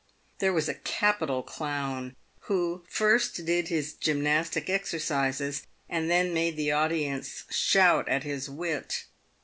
There 0.39 0.51
was 0.51 0.67
a 0.67 0.73
capital 0.73 1.43
clown, 1.43 2.15
who 2.49 2.83
first 2.89 3.45
did 3.45 3.67
his 3.67 3.93
gymnastic 3.93 4.67
exercises, 4.67 5.67
and 5.87 6.09
then 6.09 6.33
made 6.33 6.55
the 6.57 6.71
audience 6.71 7.43
shout 7.51 8.09
at 8.09 8.23
his 8.23 8.49
wit. 8.49 9.03